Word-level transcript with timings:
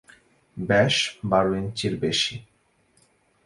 ব্যাস 0.57 0.95
বারো 1.23 1.51
ইঞ্চির 1.55 1.93
বেশি। 1.99 2.35